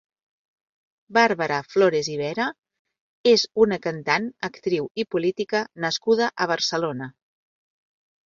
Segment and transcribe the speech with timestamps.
[1.17, 2.47] Bàrbara Flores i Vera
[3.33, 7.11] és una cantant, actriu i política nascuda a Barcelona.